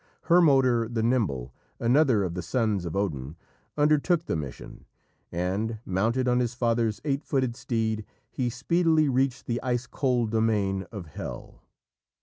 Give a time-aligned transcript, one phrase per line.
[0.29, 3.35] Hermoder the Nimble, another of the sons of Odin,
[3.77, 4.85] undertook the mission,
[5.31, 10.87] and, mounted on his father's eight footed steed, he speedily reached the ice cold domain
[10.91, 11.61] of Hel.